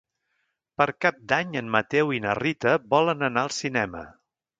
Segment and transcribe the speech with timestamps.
[0.81, 4.03] Per Cap d'Any en Mateu i na Rita volen anar al cinema.